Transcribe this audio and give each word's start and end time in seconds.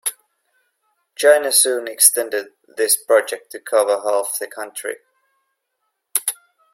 China 1.15 1.51
soon 1.51 1.87
extended 1.87 2.53
this 2.67 2.97
project 2.97 3.51
to 3.51 3.59
cover 3.59 4.01
half 4.01 4.39
the 4.39 4.47
country. 4.47 4.95